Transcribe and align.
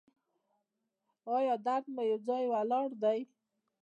ایا 1.35 1.55
درد 1.65 1.85
مو 1.93 2.03
یو 2.09 2.19
ځای 2.27 2.43
ولاړ 2.51 2.89
دی؟ 3.03 3.19